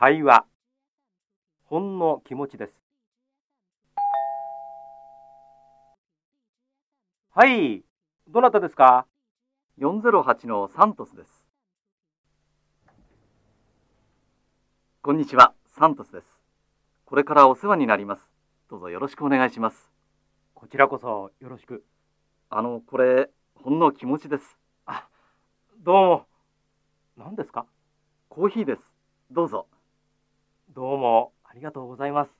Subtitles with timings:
[0.00, 0.44] 会話
[1.64, 2.72] ほんの気持ちです
[7.34, 7.82] はい
[8.28, 9.06] どなたですか
[9.80, 11.44] ？408のサントスです。
[15.02, 16.26] こんにちは、サントスです。
[17.04, 18.22] これからお世話になります。
[18.70, 19.90] どうぞよろしくお願いします。
[20.54, 21.82] こちらこそよろしく
[22.50, 24.56] あの、これ、ほんの気持ちです。
[25.80, 26.26] どうも
[27.16, 27.66] 何ですか？
[28.28, 28.82] コーヒーです。
[29.32, 29.66] どうぞ。
[30.78, 32.30] どうもありがとうございます。